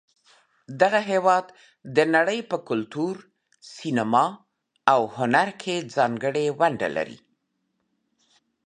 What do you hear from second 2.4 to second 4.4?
په کلتور، سینما،